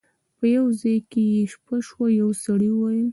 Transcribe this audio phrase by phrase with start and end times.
[0.37, 3.09] په یو ځای کې یې شپه شوه یو سړي وویل.